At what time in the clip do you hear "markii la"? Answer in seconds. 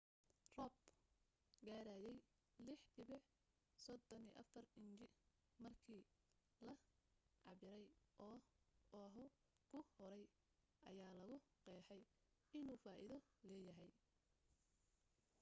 5.65-6.73